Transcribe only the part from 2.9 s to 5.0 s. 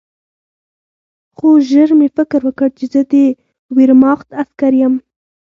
زه د ویرماخت عسکر یم